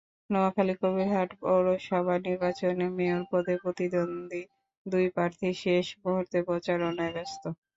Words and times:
নোয়াখালীর 0.29 0.77
কবিরহাট 0.81 1.29
পৌরসভা 1.41 2.15
নির্বাচনে 2.25 2.85
মেয়র 2.97 3.23
পদে 3.31 3.53
প্রতিদ্বন্দ্বী 3.63 4.41
দুই 4.85 5.05
প্রার্থী 5.15 5.49
শেষ 5.63 5.85
মুহূর্তের 6.03 6.43
প্রচারণায় 6.47 7.13
ব্যস্ত। 7.15 7.43